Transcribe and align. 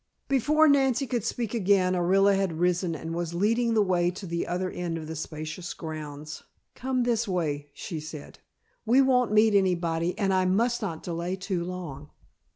Before 0.27 0.67
Nancy 0.67 1.05
could 1.05 1.23
speak 1.23 1.53
again 1.53 1.93
Orilla 1.93 2.35
had 2.35 2.59
risen 2.59 2.95
and 2.95 3.13
was 3.13 3.35
leading 3.35 3.75
the 3.75 3.83
way 3.83 4.09
to 4.09 4.25
the 4.25 4.47
other 4.47 4.71
end 4.71 4.97
of 4.97 5.05
the 5.05 5.15
spacious 5.15 5.75
grounds. 5.75 6.41
"Come 6.73 7.03
this 7.03 7.27
way," 7.27 7.69
she 7.71 7.99
said. 7.99 8.39
"We 8.83 8.99
won't 9.03 9.31
meet 9.31 9.53
anybody 9.53 10.17
and 10.17 10.33
I 10.33 10.45
must 10.45 10.81
not 10.81 11.03
delay 11.03 11.35
too 11.35 11.63
long." 11.63 12.09